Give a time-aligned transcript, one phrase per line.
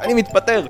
[0.00, 0.66] אני מתפטר!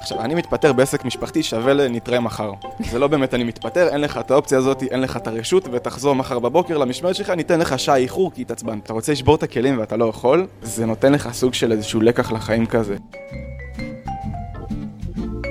[0.00, 2.52] עכשיו, אני מתפטר בעסק משפחתי שווה לנתראה מחר.
[2.90, 6.14] זה לא באמת אני מתפטר, אין לך את האופציה הזאת, אין לך את הרשות, ותחזור
[6.14, 8.84] מחר בבוקר למשמרת שלך, ניתן לך שעה איחור כי התעצבנת.
[8.84, 12.32] אתה רוצה לשבור את הכלים ואתה לא יכול, זה נותן לך סוג של איזשהו לקח
[12.32, 12.96] לחיים כזה.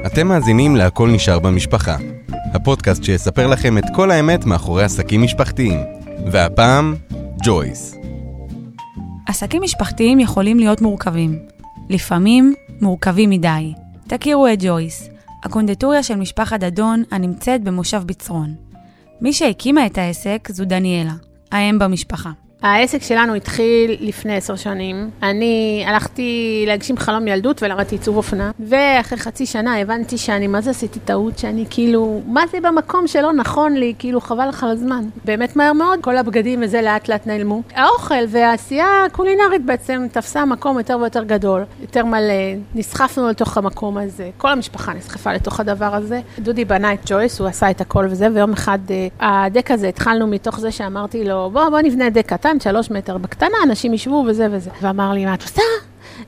[0.06, 1.98] אתם מאזינים ל"הכל נשאר במשפחה",
[2.54, 5.80] הפודקאסט שיספר לכם את כל האמת מאחורי עסקים משפחתיים.
[6.32, 6.96] והפעם,
[7.44, 7.99] ג'ויס.
[9.30, 11.40] עסקים משפחתיים יכולים להיות מורכבים.
[11.90, 13.74] לפעמים מורכבים מדי.
[14.08, 15.10] תכירו את ג'ויס,
[15.44, 18.56] הקונדטוריה של משפחת דדון הנמצאת במושב בצרון.
[19.22, 21.14] מי שהקימה את העסק זו דניאלה,
[21.52, 22.32] האם במשפחה.
[22.62, 25.10] העסק שלנו התחיל לפני עשר שנים.
[25.24, 30.70] אני הלכתי להגשים חלום ילדות ולמדתי עיצוב אופנה, ואחרי חצי שנה הבנתי שאני, מה זה
[30.70, 35.04] עשיתי טעות, שאני כאילו, מה זה במקום שלא נכון לי, כאילו חבל לך על הזמן.
[35.26, 37.62] באמת מהר מאוד, כל הבגדים וזה לאט לאט נעלמו.
[37.76, 42.34] האוכל והעשייה הקולינרית בעצם תפסה מקום יותר ויותר גדול, יותר מלא,
[42.76, 46.22] נסחפנו לתוך המקום הזה, כל המשפחה נסחפה לתוך הדבר הזה.
[46.40, 50.28] דודי בנה את ג'ויס, הוא עשה את הכל וזה, ויום אחד אה, הדק הזה, התחלנו
[50.28, 52.49] מתוך זה שאמרתי לו, בוא, בוא נבנה דק קטן.
[52.50, 54.70] קטן, שלוש מטר בקטנה, אנשים ישבו וזה וזה.
[54.82, 55.62] ואמר לי, מה את עושה?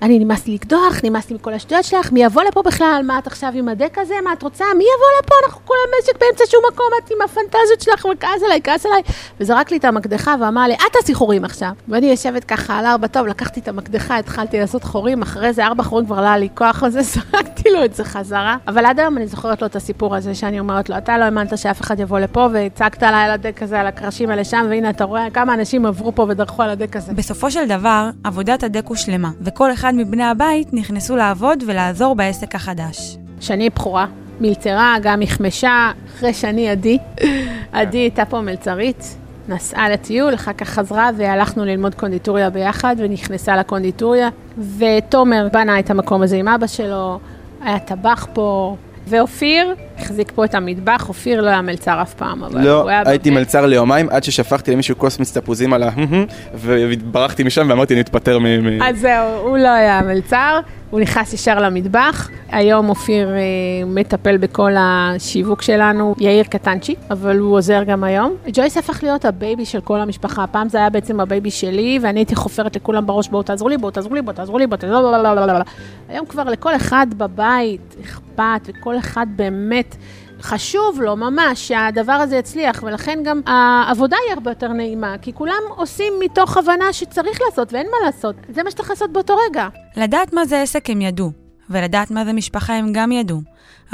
[0.01, 3.01] אני נמאס לי לקדוח, נמאס לי מכל השטויות שלך, מי יבוא לפה בכלל?
[3.05, 4.13] מה את עכשיו עם הדק הזה?
[4.23, 4.65] מה את רוצה?
[4.77, 5.35] מי יבוא לפה?
[5.45, 9.01] אנחנו כולם משק באמצע שום מקום, את עם הפנטזיות שלך, וכעס עליי, כעס עליי.
[9.39, 11.71] וזרק לי את המקדחה ואמר לי, את תעשי חורים עכשיו.
[11.87, 15.83] ואני יושבת ככה על ארבע טוב, לקחתי את המקדחה, התחלתי לעשות חורים, אחרי זה ארבע
[15.83, 18.57] חורים כבר לא היה לי כוח לזה, זרקתי לו את זה חזרה.
[18.67, 21.57] אבל עד היום אני זוכרת לו את הסיפור הזה, שאני אומרת לו, אתה לא האמנת
[21.57, 25.03] שאף אחד יבוא לפה, והצגת עליי על הדק הזה, על הקרשים האלה שם, והנה אתה
[25.03, 27.13] רואה כמה אנשים עברו פה ודרכו על הדק הזה.
[27.13, 33.17] בסופו של דבר, עבודת הדק הושלמה, וכל אחד מבני הבית נכנסו לעבוד ולעזור בעסק החדש.
[33.39, 34.05] שני בחורה,
[34.41, 36.97] מלצרה, גם מכמשה, אחרי שני עדי.
[37.71, 44.29] עדי הייתה פה מלצרית, נסעה לטיול, אחר כך חזרה והלכנו ללמוד קונדיטוריה ביחד ונכנסה לקונדיטוריה.
[44.77, 47.19] ותומר בנה את המקום הזה עם אבא שלו,
[47.61, 48.75] היה טבח פה,
[49.11, 53.03] ואופיר החזיק פה את המטבח, אופיר לא היה מלצר אף פעם, אבל לא, הוא היה...
[53.05, 55.89] הייתי באמת- מלצר ליומיים עד ששפכתי למישהו כוס תפוזים על ה...
[56.61, 58.39] וברחתי משם ואמרתי אני אתפטר.
[58.39, 60.59] מ- אז זהו, הוא לא היה מלצר,
[60.91, 62.29] הוא נכנס ישר למטבח.
[62.49, 63.39] היום אופיר אה,
[63.85, 68.35] מטפל בכל השיווק שלנו, יאיר קטנצ'י, אבל הוא עוזר גם היום.
[68.53, 71.99] ג'ויס הפך להיות ה baby של כל המשפחה, פעם זה היה בעצם ה baby שלי,
[72.01, 74.77] ואני הייתי חופרת לכולם בראש, בואו תעזרו לי, בואו תעזרו לי, בואו תעזרו לי, בואו
[74.77, 75.63] תעזרו לי.
[76.09, 79.95] היום כבר לכל אחד בבית אכפת, וכל אחד באמת...
[80.41, 85.61] חשוב לו ממש שהדבר הזה יצליח, ולכן גם העבודה היא הרבה יותר נעימה, כי כולם
[85.69, 88.35] עושים מתוך הבנה שצריך לעשות ואין מה לעשות.
[88.49, 89.67] זה מה שצריך לעשות באותו רגע.
[89.97, 91.31] לדעת מה זה עסק הם ידעו,
[91.71, 93.41] ולדעת מה זה משפחה הם גם ידעו.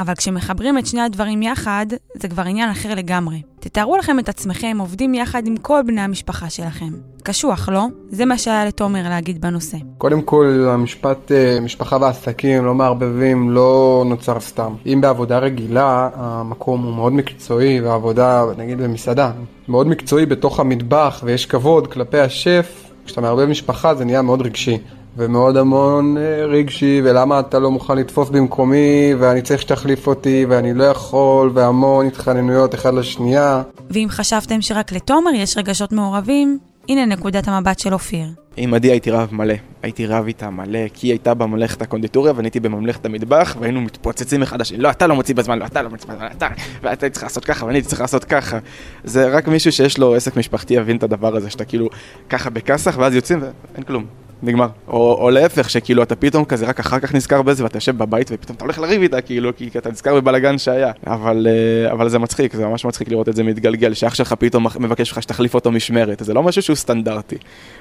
[0.00, 3.42] אבל כשמחברים את שני הדברים יחד, זה כבר עניין אחר לגמרי.
[3.60, 6.90] תתארו לכם את עצמכם עובדים יחד עם כל בני המשפחה שלכם.
[7.22, 7.86] קשוח, לא?
[8.10, 9.76] זה מה שהיה לתומר להגיד בנושא.
[9.98, 14.74] קודם כל, המשפט אה, משפחה ועסקים לא מערבבים, לא נוצר סתם.
[14.86, 19.32] אם בעבודה רגילה, המקום הוא מאוד מקצועי, והעבודה, נגיד במסעדה,
[19.68, 24.78] מאוד מקצועי בתוך המטבח, ויש כבוד כלפי השף, כשאתה מערבב משפחה זה נהיה מאוד רגשי.
[25.18, 30.74] ומאוד המון אה, רגשי, ולמה אתה לא מוכן לתפוס במקומי, ואני צריך שתחליף אותי, ואני
[30.74, 33.62] לא יכול, והמון התחננויות אחד לשנייה.
[33.90, 36.58] ואם חשבתם שרק לתומר יש רגשות מעורבים,
[36.88, 38.26] הנה נקודת המבט של אופיר.
[38.56, 42.46] עם עדי הייתי רב מלא, הייתי רב איתה מלא, כי היא הייתה בממלכת הקונדיטוריה ואני
[42.46, 45.90] הייתי בממלכת המטבח והיינו מתפוצצים אחד לשני, לא אתה לא מוציא בזמן, לא אתה לא
[45.90, 46.48] מוציא בזמן, אתה,
[46.82, 48.58] ואתה צריך לעשות ככה ואני צריך לעשות ככה.
[49.04, 51.88] זה רק מישהו שיש לו עסק משפחתי יבין את הדבר הזה, שאתה כאילו
[52.28, 53.40] ככה בכסח ואז יוצאים
[53.72, 54.27] ואין כלום.
[54.42, 54.68] נגמר.
[54.88, 58.30] או, או להפך, שכאילו אתה פתאום כזה רק אחר כך נזכר בזה ואתה יושב בבית
[58.32, 60.92] ופתאום אתה הולך לריב איתה כאילו, כי אתה נזכר בבלגן שהיה.
[61.06, 64.66] אבל, אה, אבל זה מצחיק, זה ממש מצחיק לראות את זה מתגלגל, שאח שלך פתאום
[64.80, 67.36] מבקש ממך שתחליף אותו משמרת, זה לא משהו שהוא סטנדרטי.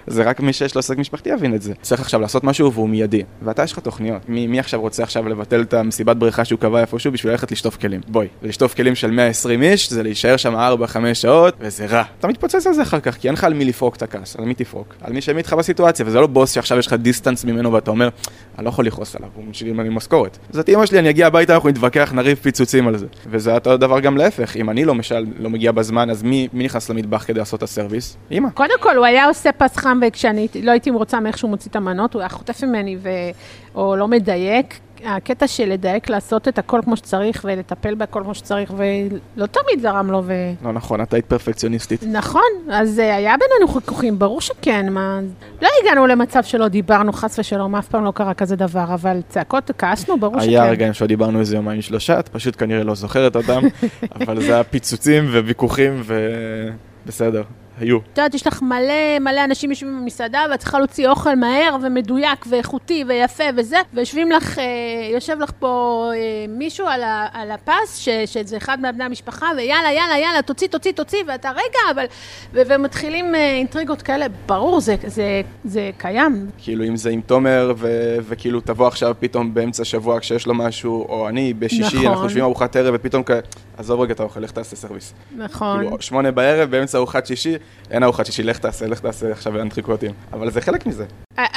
[0.08, 1.74] זה רק מי שיש לו עסק משפחתי יבין את זה.
[1.82, 3.24] צריך עכשיו לעשות משהו והוא מיידי.
[3.42, 4.30] ואתה יש לך תוכניות.
[4.30, 7.78] מי, מי עכשיו רוצה עכשיו לבטל את המסיבת בריכה שהוא קבע איפשהו בשביל ללכת לשטוף
[7.78, 8.02] כלים?
[8.08, 8.28] בואי.
[8.44, 12.04] לשטוף כלים של 120 איש, זה להישאר שם 4-5 שעות, וזה רע.
[12.20, 14.46] אתה מתפוצץ על זה אחר כך, כי אין לך על מי לפרוק את הכעס, על
[14.46, 14.96] מי תפרוק?
[15.02, 18.10] על מי שהעמיד אותך בסיטואציה, וזה לא בוס שעכשיו יש לך דיסטנס ממנו ואתה אומר,
[18.58, 20.38] אני לא יכול לכעוס עליו, הוא משאיר לי משכורת.
[20.50, 23.06] זאת אמא שלי, אני אגיע הביתה, אנחנו נתווכח, נריב פיצוצים על זה.
[23.30, 26.64] וזה אותו דבר גם להפך, אם אני לא משל, לא מגיע בזמן, אז מי, מי
[26.64, 28.18] נכנס למטבח כדי לעשות את הסרוויס?
[28.32, 28.50] אמא.
[28.50, 31.76] קודם כל, הוא היה עושה פס חם וכשאני לא הייתי רוצה מאיך שהוא מוציא את
[31.76, 33.10] המנות, הוא היה חוטף ממני ו...
[33.76, 34.80] או לא מדייק.
[35.06, 40.12] הקטע של לדייק, לעשות את הכל כמו שצריך ולטפל בהכל כמו שצריך, ולא תמיד זרם
[40.12, 40.34] לו ו...
[40.64, 42.04] לא נכון, את היית פרפקציוניסטית.
[42.12, 42.42] נכון,
[42.72, 45.20] אז אה, היה בינינו חיכוכים, ברור שכן, מה...
[45.62, 49.72] לא הגענו למצב שלא דיברנו, חס ושלום, אף פעם לא קרה כזה דבר, אבל צעקות,
[49.78, 50.50] כעסנו, ברור שכן.
[50.50, 53.62] היה רגעים שדיברנו איזה יומיים שלושה, את פשוט כנראה לא זוכרת אותם,
[54.22, 56.30] אבל זה היה פיצוצים וויכוחים ו...
[57.08, 57.44] בסדר,
[57.80, 57.98] היו.
[57.98, 62.46] את יודעת, יש לך מלא מלא אנשים יושבים במסעדה, ואת צריכה להוציא אוכל מהר ומדויק
[62.50, 64.64] ואיכותי ויפה וזה, ויושבים לך, אה,
[65.14, 69.92] יושב לך פה אה, מישהו על, ה, על הפס, ש, שזה אחד מבני המשפחה, ויאללה,
[69.92, 72.06] יאללה, יאללה, תוציא, תוציא, תוציא, ואתה, רגע, אבל...
[72.54, 76.48] ו, ומתחילים אה, אינטריגות כאלה, ברור, זה, זה, זה קיים.
[76.58, 81.06] כאילו, אם זה עם תומר, ו- וכאילו תבוא עכשיו פתאום באמצע שבוע כשיש לו משהו,
[81.10, 82.08] או אני בשישי, נכון.
[82.08, 83.32] אנחנו יושבים ארוחת ערב, ופתאום כ...
[83.78, 85.14] עזוב רגע את האוכל, לך תעשה סרוויס.
[85.38, 85.80] נכון.
[85.80, 87.56] כאילו, שמונה בערב, באמצע ארוחת שישי,
[87.92, 90.12] אין ארוחת שישי, לך תעשה, לך תעשה עכשיו אנטריקוטים.
[90.34, 91.06] אבל זה חלק מזה.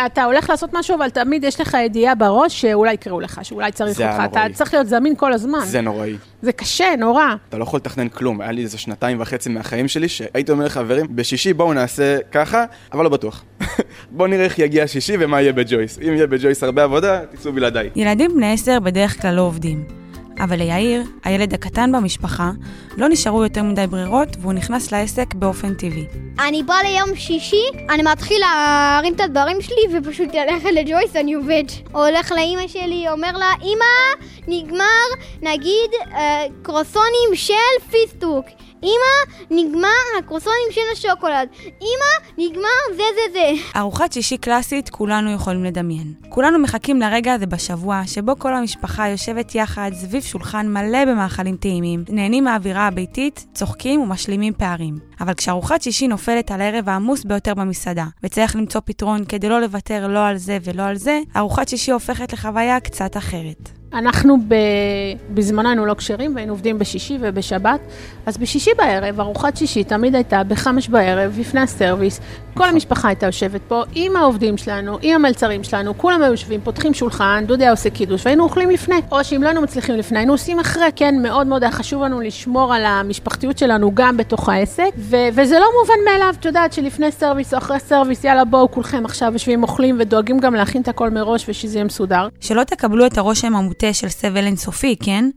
[0.07, 3.97] אתה הולך לעשות משהו, אבל תמיד יש לך ידיעה בראש שאולי יקראו לך, שאולי צריך
[3.97, 4.25] זה אותך.
[4.25, 4.43] אתה.
[4.53, 5.65] צריך להיות זמין כל הזמן.
[5.65, 6.17] זה נוראי.
[6.43, 7.25] זה קשה, נורא.
[7.49, 8.41] אתה לא יכול לתכנן כלום.
[8.41, 13.05] היה לי איזה שנתיים וחצי מהחיים שלי, שהייתי אומר לחברים, בשישי בואו נעשה ככה, אבל
[13.05, 13.45] לא בטוח.
[14.11, 15.99] בואו נראה איך יגיע השישי ומה יהיה בג'ויס.
[15.99, 17.91] אם יהיה בג'ויס הרבה עבודה, תיסעו בלעדיי.
[17.97, 20.01] ילדים בני עשר בדרך כלל לא עובדים.
[20.45, 22.51] אבל ליאיר, הילד הקטן במשפחה,
[22.97, 26.05] לא נשארו יותר מדי ברירות והוא נכנס לעסק באופן טבעי.
[26.49, 31.65] אני בא ליום שישי, אני מתחיל להרים את הדברים שלי ופשוט ללכת לג'ויס, אני עובד.
[31.95, 35.07] או הולך לאימא שלי, אומר לה, אמא, נגמר,
[35.43, 38.47] נגיד, אה, קרוסונים של פיסטוק.
[38.83, 39.89] אמא, נגמר
[40.19, 41.49] הקרוסונים של השוקולד.
[41.65, 43.79] אמא, נגמר זה זה זה.
[43.79, 46.15] ארוחת שישי קלאסית כולנו יכולים לדמיין.
[46.29, 52.05] כולנו מחכים לרגע הזה בשבוע שבו כל המשפחה יושבת יחד סביב שולחן מלא במאכלים טעימים,
[52.09, 54.99] נהנים מהאווירה הביתית, צוחקים ומשלימים פערים.
[55.21, 60.09] אבל כשארוחת שישי נופלת על הערב העמוס ביותר במסעדה, וצריך למצוא פתרון כדי לא לוותר
[60.09, 63.80] לא על זה ולא על זה, ארוחת שישי הופכת לחוויה קצת אחרת.
[63.95, 64.55] אנחנו ב...
[65.35, 67.81] בזמנו היינו לא כשרים והיינו עובדים בשישי ובשבת,
[68.27, 72.21] אז בשישי בערב, ארוחת שישי תמיד הייתה בחמש בערב, לפני ה service.
[72.55, 76.95] כל המשפחה הייתה יושבת פה עם העובדים שלנו, עם המלצרים שלנו, כולם היו יושבים, פותחים
[76.95, 79.01] שולחן, דודי היה עושה קידוש, והיינו אוכלים לפני.
[79.13, 80.87] או שאם לא היינו מצליחים לפני, היינו עושים אחרי.
[80.97, 85.59] כן, מאוד מאוד היה חשוב לנו לשמור על המשפחתיות שלנו גם בתוך העסק, ו- וזה
[85.59, 89.63] לא מובן מאליו, את יודעת שלפני service או אחרי service, יאללה בואו כולכם עכשיו יושבים
[89.63, 92.29] אוכלים ודואגים גם להכין את הכל מראש ושזה יהיה מסודר.
[92.41, 95.31] שלא תקבלו את הרושם המוטה של סבל אינסופי, כן?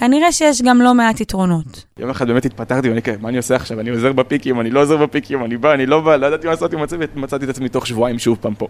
[0.00, 1.84] כנראה שיש גם לא מעט יתרונות.
[1.98, 3.80] יום אחד באמת התפטרתי, ואני כזה, מה אני עושה עכשיו?
[3.80, 6.52] אני עוזר בפיקים, אני לא עוזר בפיקים, אני בא, אני לא בא, לא ידעתי מה
[6.52, 8.68] לעשות עם עצמי, ומצאתי את עצמי תוך שבועיים שוב פעם פה.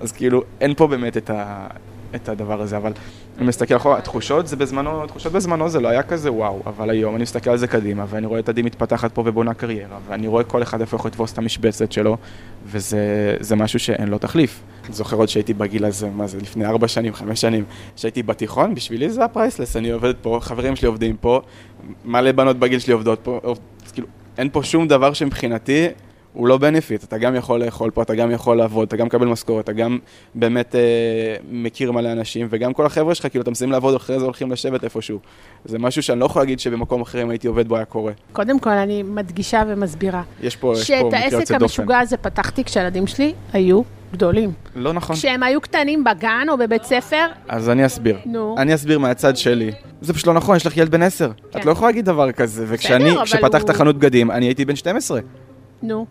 [0.00, 1.66] אז כאילו, אין פה באמת את, ה...
[2.14, 2.92] את הדבר הזה, אבל
[3.38, 7.14] אני מסתכל אחורה, התחושות זה בזמנו, התחושות בזמנו זה לא היה כזה וואו, אבל היום
[7.14, 10.44] אני מסתכל על זה קדימה, ואני רואה את עדי מתפתחת פה ובונה קריירה, ואני רואה
[10.44, 12.16] כל אחד איפה יכול לתפוס את המשבצת שלו,
[12.66, 14.60] וזה זה משהו שאין לו תחליף.
[14.86, 17.64] אני זוכר עוד שהייתי בגיל הזה, מה זה, לפני ארבע שנים, חמש שנים,
[17.96, 21.40] שהייתי בתיכון, בשבילי זה ה priceless, אני עובדת פה, חברים שלי עובדים פה,
[22.04, 23.60] מלא בנות בגיל שלי עובדות פה, עובד,
[23.92, 24.06] כאילו,
[24.38, 25.88] אין פה שום דבר שמבחינתי
[26.32, 29.26] הוא לא benefit, אתה גם יכול לאכול פה, אתה גם יכול לעבוד, אתה גם מקבל
[29.26, 29.98] משכורת, אתה גם
[30.34, 30.80] באמת אה,
[31.50, 34.84] מכיר מלא אנשים, וגם כל החבר'ה שלך, כאילו, אתם מסיימים לעבוד, אחרי זה הולכים לשבת
[34.84, 35.18] איפשהו.
[35.64, 38.12] זה משהו שאני לא יכול להגיד שבמקום אחר, אם הייתי עובד בו, היה קורה.
[38.32, 40.22] קודם כל, אני מדגישה ומסבירה.
[40.42, 41.64] יש פה, יש פה שאת מקרה העסק יוצא דופן.
[41.64, 43.82] המשוגע הזה פתחתי כשהילדים שלי היו
[44.12, 44.52] גדולים.
[44.76, 45.16] לא נכון.
[45.16, 48.18] כשהם היו קטנים בגן או בבית ספר, אז אני אסביר.
[48.26, 48.54] נו.
[48.58, 49.72] אני אסביר מהצד שלי.
[50.00, 51.30] זה פשוט לא נכון, יש לך ילד בן עשר.
[51.52, 51.58] כן.
[51.60, 52.64] את לא יכולה להגיד דבר כזה.
[52.68, 55.20] וכשאני, אבל כשפתחת הוא- חנות בגדים, אני הייתי בן 12.
[55.82, 56.06] נו.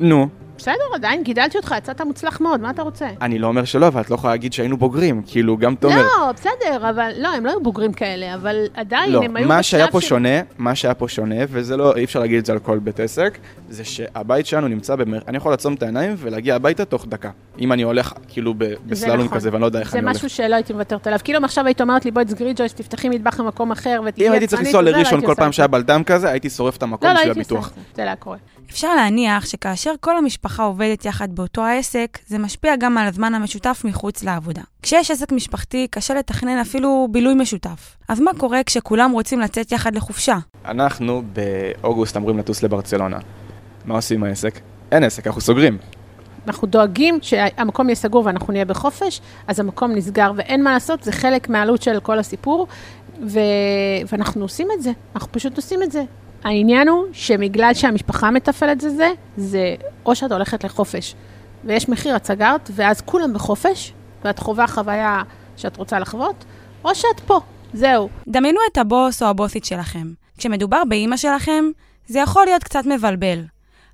[0.00, 0.28] נו.
[0.58, 3.08] בסדר, עדיין גידלתי אותך, יצאת מוצלח מאוד, מה אתה רוצה?
[3.22, 5.22] אני לא אומר שלא, אבל את לא יכולה להגיד שהיינו בוגרים.
[5.26, 6.02] כאילו, גם תומר...
[6.02, 9.62] לא, בסדר, אבל לא, הם לא היו בוגרים כאלה, אבל עדיין לא, הם היו מה
[9.62, 12.52] שהיה פה של- שונה, מה שהיה פה שונה, וזה לא, אי אפשר להגיד את זה
[12.52, 13.38] על כל בית עסק,
[13.68, 15.18] זה שהבית שלנו נמצא במר...
[15.28, 17.30] אני יכול לעצום את העיניים ולהגיע הביתה תוך דקה.
[17.58, 19.38] אם אני הולך כאילו ב- זה בסללום נכון.
[19.38, 20.16] כזה ואני לא יודע איך זה אני הולך.
[20.16, 21.18] משהו שלא הייתי מוותרת עליו.
[21.24, 24.32] כאילו אם עכשיו היית אומרת לי, בואי תסגרי ג'ויס, תפתחי מטבח במקום אחר ותהיי אם
[24.32, 25.68] הייתי צריך לנסוע לא לראשון כל פעם שהיה זה.
[25.72, 27.68] בלדם כזה, הייתי שורף את המקום לא, לא עושה הביטוח.
[27.68, 28.36] זה, זה לא היה קורה.
[28.70, 33.82] אפשר להניח שכאשר כל המשפחה עובדת יחד באותו העסק, זה משפיע גם על הזמן המשותף
[33.84, 34.62] מחוץ לעבודה.
[34.82, 37.96] כשיש עסק משפחתי, קשה לתכנן אפילו בילוי משותף.
[38.08, 40.36] אז מה קורה כשכולם רוצים לצאת יחד לחופשה?
[40.64, 43.18] אנחנו באוגוסט אמורים לטוס לברצלונה.
[43.84, 44.60] מה עושים עם העסק?
[44.92, 45.78] אין עסק, אנחנו סוגרים.
[46.46, 51.12] אנחנו דואגים שהמקום יהיה סגור ואנחנו נהיה בחופש, אז המקום נסגר ואין מה לעשות, זה
[51.12, 52.66] חלק מהעלות של כל הסיפור,
[53.26, 53.38] ו...
[54.12, 56.02] ואנחנו עושים את זה, אנחנו פשוט עושים את זה.
[56.44, 59.74] העניין הוא שבגלל שהמשפחה מתפעלת את זה, זה
[60.06, 61.14] או שאת הולכת לחופש
[61.64, 63.92] ויש מחיר, את סגרת, ואז כולם בחופש,
[64.24, 65.22] ואת חווה חוויה
[65.56, 66.44] שאת רוצה לחוות,
[66.84, 67.40] או שאת פה,
[67.72, 68.08] זהו.
[68.28, 70.06] דמיינו את הבוס או הבוסית שלכם.
[70.38, 71.64] כשמדובר באימא שלכם,
[72.06, 73.44] זה יכול להיות קצת מבלבל.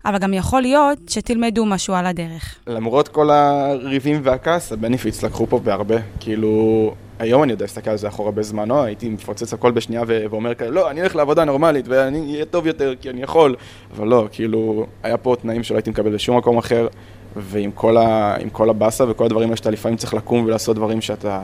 [0.05, 2.55] אבל גם יכול להיות שתלמדו משהו על הדרך.
[2.67, 5.97] למרות כל הריבים והכעס, הבנפיטס לקחו פה בהרבה.
[6.21, 10.55] כאילו, היום אני יודע להסתכל על זה אחורה בזמנו, הייתי מפוצץ הכל בשנייה ו- ואומר
[10.55, 13.57] כאלה, לא, אני הולך לעבודה נורמלית ואני אהיה טוב יותר כי אני יכול.
[13.97, 16.89] אבל לא, כאילו, היה פה תנאים שלא הייתי מקבל בשום מקום אחר,
[17.37, 21.41] ועם כל, ה- כל הבאסה וכל הדברים האלה שאתה לפעמים צריך לקום ולעשות דברים שאתה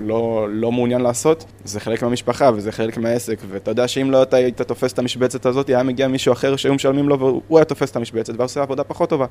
[0.00, 4.36] לא, לא מעוניין לעשות, זה חלק מהמשפחה וזה חלק מהעסק, ואתה יודע שאם לא אתה
[4.36, 7.90] היית תופס את המשבצת הזאת, היה מגיע מישהו אחר שהיו משלמים לו והוא היה תופס
[7.90, 9.26] את המשבצת ועושה עבודה פחות טובה.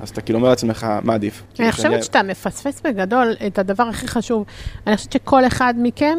[0.00, 1.42] אז אתה כאילו אומר לעצמך, מה עדיף?
[1.42, 4.44] אני כאילו חושבת שאתה מפספס בגדול את הדבר הכי חשוב.
[4.86, 6.18] אני חושבת שכל אחד מכם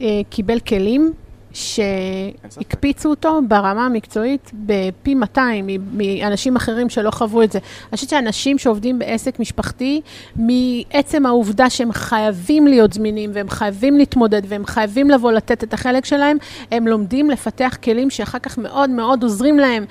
[0.00, 1.12] אה, קיבל כלים
[1.52, 7.58] שהקפיצו אותו ברמה המקצועית בפי 200 מ- מאנשים אחרים שלא חוו את זה.
[7.58, 10.00] אני חושבת שאנשים שעובדים בעסק משפחתי,
[10.36, 16.04] מעצם העובדה שהם חייבים להיות זמינים והם חייבים להתמודד והם חייבים לבוא לתת את החלק
[16.04, 16.36] שלהם,
[16.70, 19.84] הם לומדים לפתח כלים שאחר כך מאוד מאוד עוזרים להם.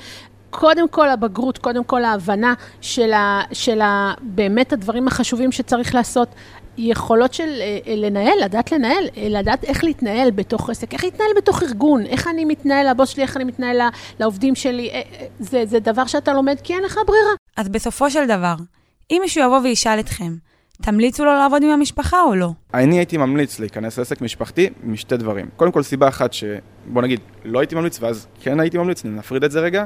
[0.50, 6.28] קודם כל הבגרות, קודם כל ההבנה של, ה, של ה, באמת הדברים החשובים שצריך לעשות.
[6.78, 11.30] יכולות של אה, אה, לנהל, לדעת לנהל, אה, לדעת איך להתנהל בתוך עסק, איך להתנהל
[11.38, 13.82] בתוך ארגון, איך אני מתנהל לבוס שלי, איך אני מתנהל
[14.20, 14.90] לעובדים שלי,
[15.40, 17.32] זה, זה דבר שאתה לומד כי אין לך ברירה.
[17.58, 18.56] אז בסופו של דבר,
[19.12, 20.34] אם מישהו יבוא וישאל אתכם,
[20.82, 22.50] תמליצו לו לעבוד עם המשפחה או לא?
[22.74, 25.50] אני הייתי ממליץ להיכנס לעסק משפחתי משתי דברים.
[25.56, 26.44] קודם כל, סיבה אחת ש...
[26.86, 29.86] בוא נגיד, לא הייתי ממליץ, ואז כן הייתי ממליץ, נפריד את זה רגע.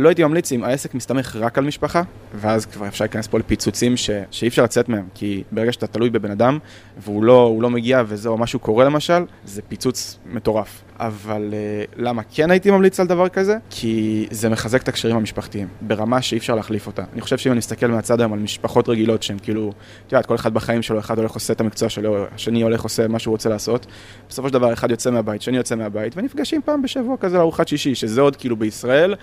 [0.00, 2.02] לא הייתי ממליץ אם העסק מסתמך רק על משפחה,
[2.34, 4.10] ואז כבר אפשר להיכנס פה לפיצוצים ש...
[4.30, 6.58] שאי אפשר לצאת מהם, כי ברגע שאתה תלוי בבן אדם,
[6.98, 10.82] והוא לא, לא מגיע וזהו, משהו קורה למשל, זה פיצוץ מטורף.
[11.00, 13.56] אבל uh, למה כן הייתי ממליץ על דבר כזה?
[13.70, 17.04] כי זה מחזק את הקשרים המשפחתיים, ברמה שאי אפשר להחליף אותה.
[17.12, 19.72] אני חושב שאם אני מסתכל מהצד היום על משפחות רגילות שהן כאילו,
[20.06, 23.08] את יודעת, כל אחד בחיים שלו, אחד הולך עושה את המקצוע שלו, השני הולך עושה
[23.08, 23.86] מה שהוא רוצה לעשות,
[24.28, 27.94] בסופו של דבר אחד יוצא מהבית, שני יוצא מהבית, ונפגשים פעם בשבוע כזה לארוחת שישי,
[27.94, 29.14] שזה עוד כאילו בישראל,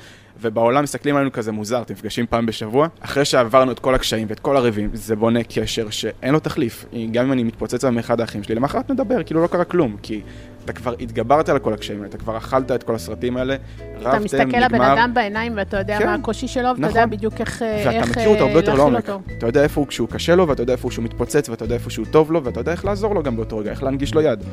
[0.42, 2.88] ובעולם מסתכלים עלינו כזה מוזר, אתם נפגשים פעם בשבוע.
[3.00, 6.86] אחרי שעברנו את כל הקשיים ואת כל הריבים, זה בונה קשר שאין לו תחליף.
[7.12, 10.22] גם אם אני מתפוצץ על מאחד האחים שלי, למחרת נדבר, כאילו לא קרה כלום, כי
[10.68, 13.56] אתה כבר התגברת על כל הקשיים האלה, אתה כבר אכלת את כל הסרטים האלה,
[13.96, 14.94] רבתם, אתה מסתכל לבן נגמר.
[14.94, 16.90] אדם בעיניים ואתה יודע כן, מה הקושי שלו, ואתה נכון.
[16.90, 19.10] יודע בדיוק איך ואתה איך, מכיר אותו אה, הרבה יותר להכיל לעומק.
[19.10, 19.20] אותו.
[19.38, 21.90] אתה יודע איפה הוא כשהוא קשה לו, ואתה יודע איפה שהוא מתפוצץ, ואתה יודע איפה
[21.90, 24.44] שהוא טוב לו, ואתה יודע איך לעזור לו גם באותו רגע, איך להנגיש לו יד.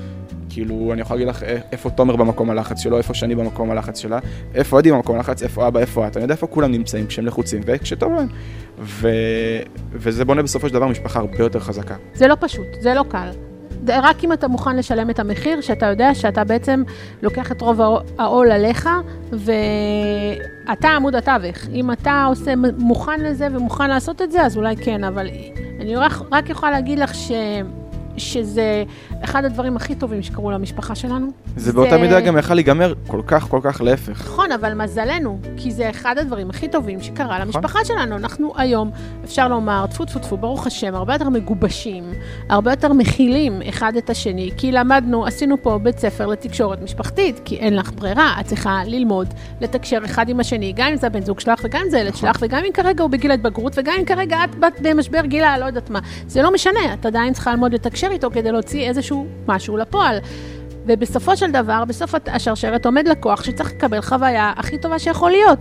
[0.48, 3.98] כאילו, אני יכול להגיד לך אה, איפה תומר במקום הלחץ שלו, איפה שני במקום הלחץ
[3.98, 4.18] שלה,
[4.54, 7.62] איפה עדי במקום הלחץ, איפה אבא, איפה את, אני יודע איפה כולם נמצאים כשהם לחוצים
[7.66, 8.28] וכשטוב להם.
[8.78, 9.08] ו...
[9.92, 11.94] וזה בונה בסופו של דבר משפחה הרבה יותר חזקה.
[12.14, 13.30] זה לא פשוט, זה לא קל.
[13.88, 16.82] רק אם אתה מוכן לשלם את המחיר, שאתה יודע שאתה בעצם
[17.22, 17.80] לוקח את רוב
[18.18, 18.88] העול עליך,
[19.32, 21.56] ואתה עמוד התווך.
[21.72, 25.28] אם אתה עושה, מוכן לזה ומוכן לעשות את זה, אז אולי כן, אבל
[25.80, 27.32] אני רק, רק יכולה להגיד לך ש...
[28.16, 28.84] שזה
[29.24, 31.26] אחד הדברים הכי טובים שקרו למשפחה שלנו.
[31.56, 34.20] זה באותה מידה גם יכל להיגמר כל כך כל כך להפך.
[34.20, 38.16] נכון, אבל מזלנו, כי זה אחד הדברים הכי טובים שקרה למשפחה שלנו.
[38.16, 38.90] אנחנו היום,
[39.24, 42.04] אפשר לומר, טפו טפו טפו, ברוך השם, הרבה יותר מגובשים,
[42.48, 47.56] הרבה יותר מכילים אחד את השני, כי למדנו, עשינו פה בית ספר לתקשורת משפחתית, כי
[47.56, 49.28] אין לך ברירה, את צריכה ללמוד,
[49.60, 52.36] לתקשר אחד עם השני, גם אם זה הבן זוג שלך וגם אם זה הילד שלך,
[52.40, 55.98] וגם אם כרגע הוא בגיל ההתבגרות, וגם אם כרגע את במשבר גילה, לא יודעת מה.
[56.26, 59.13] זה לא משנה, את עדיין צריכה ללמוד לתקשר איתו כדי להוציא איזשהו
[59.48, 60.18] משהו לפועל.
[60.86, 65.58] ובסופו של דבר, בסוף השרשרת עומד לקוח שצריך לקבל חוויה הכי טובה שיכול להיות.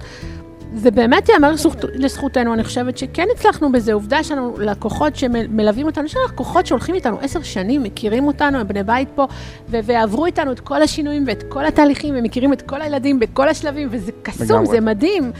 [0.75, 3.93] זה באמת ייאמר לזכות- לזכותנו, אני חושבת שכן הצלחנו בזה.
[3.93, 8.59] עובדה, יש לנו לקוחות שמלווים אותנו, יש לנו לקוחות שהולכים איתנו עשר שנים, מכירים אותנו,
[8.59, 9.27] הם בני בית פה,
[9.69, 13.49] ו- ועברו איתנו את כל השינויים ואת כל התהליכים, הם מכירים את כל הילדים בכל
[13.49, 14.65] השלבים, וזה קסום.
[14.65, 15.31] זה מדהים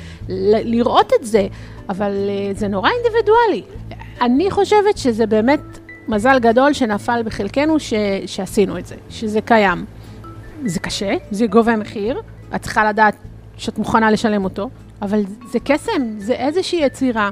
[0.64, 1.48] לראות את זה,
[1.90, 3.64] אבל אה, זה נורא אינדיבידואלי.
[4.22, 5.60] אני חושבת שזה באמת
[6.08, 7.94] מזל גדול שנפל בחלקנו ש-
[8.26, 9.86] שעשינו את זה, שזה קיים.
[10.66, 12.22] זה קשה, זה גובה מחיר,
[12.56, 13.16] את צריכה לדעת
[13.58, 14.70] שאת מוכנה לשלם אותו,
[15.02, 17.30] אבל זה קסם, זה איזושהי יצירה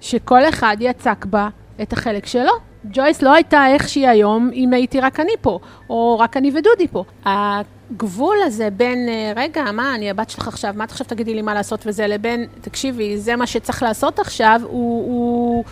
[0.00, 1.48] שכל אחד יצק בה
[1.82, 2.52] את החלק שלו.
[2.92, 5.58] ג'ויס לא הייתה איך שהיא היום אם הייתי רק אני פה,
[5.90, 7.04] או רק אני ודודי פה.
[7.24, 11.42] הגבול הזה בין, אה, רגע, מה, אני הבת שלך עכשיו, מה את עכשיו תגידי לי
[11.42, 15.04] מה לעשות וזה, לבין, תקשיבי, זה מה שצריך לעשות עכשיו, הוא...
[15.06, 15.64] הוא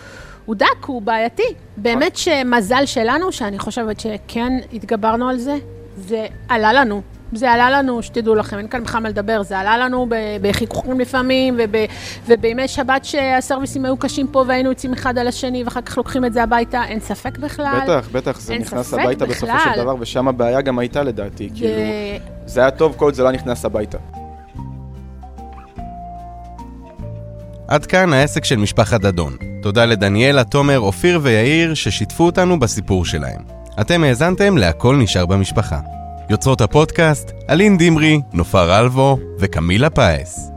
[0.45, 1.43] הוא דק, הוא בעייתי.
[1.77, 5.55] באמת שמזל שלנו, שאני חושבת שכן התגברנו על זה,
[5.97, 7.01] זה עלה לנו.
[7.35, 10.99] זה עלה לנו, שתדעו לכם, אין כאן בכלל מה לדבר, זה עלה לנו ב- בחיכוכים
[10.99, 11.75] לפעמים, וב,
[12.27, 16.33] ובימי שבת שהסרוויסים היו קשים פה והיינו יוצאים אחד על השני, ואחר כך לוקחים את
[16.33, 17.79] זה הביתה, אין ספק בכלל.
[17.83, 19.73] בטח, בטח, זה נכנס הביתה בסופו בכלל.
[19.75, 21.69] של דבר, ושם הבעיה גם הייתה לדעתי, ו- כאילו,
[22.45, 23.97] זה היה טוב כל עוד זה לא נכנס הביתה.
[27.67, 29.52] עד כאן העסק של משפחת דדון.
[29.63, 33.41] תודה לדניאלה, תומר, אופיר ויאיר ששיתפו אותנו בסיפור שלהם.
[33.81, 35.79] אתם האזנתם ל"הכל נשאר במשפחה".
[36.29, 40.52] יוצרות הפודקאסט, אלין דמרי, נופר אלבו וקמילה פאס.